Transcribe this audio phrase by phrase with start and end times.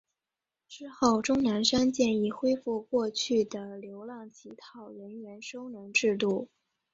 [0.67, 6.49] 之后钟南山建议恢复过去的流浪乞讨人员收容制度。